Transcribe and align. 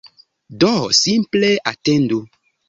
Do, 0.63 0.69
simple 1.01 1.51
atendu 1.73 2.17